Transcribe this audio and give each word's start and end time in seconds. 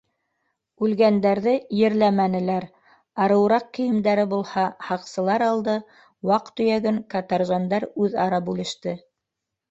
Үлгәндәрҙе 0.85 1.51
ерләмәнеләр, 1.79 2.63
арыуыраҡ 3.25 3.67
кейемдәре 3.77 4.23
булһа, 4.31 4.63
һаҡсылар 4.85 5.45
алды, 5.49 5.75
ваҡ-төйәген 6.31 6.97
каторжандар 7.15 7.85
үҙ-ара 8.07 8.41
бүлеште. 8.49 8.95